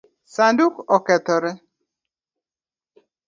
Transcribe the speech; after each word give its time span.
Sanduk 0.35 0.73
okethore? 0.97 1.51